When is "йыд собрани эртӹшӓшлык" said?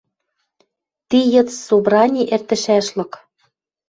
1.33-3.11